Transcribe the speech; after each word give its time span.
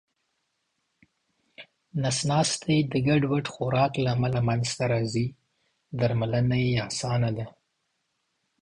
نس 2.01 2.17
ناستی 2.29 2.77
د 2.91 2.93
ګډوډ 3.07 3.45
خوراک 3.53 3.93
له 4.03 4.09
امله 4.15 4.39
منځته 4.47 4.83
راځې 4.93 5.25
درملنه 5.99 6.57
یې 6.65 6.73
اسانه 6.89 7.29
ده 7.37 7.45